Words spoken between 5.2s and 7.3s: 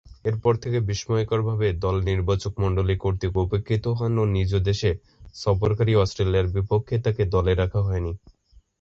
সফরকারী অস্ট্রেলিয়ার বিপক্ষে তাকে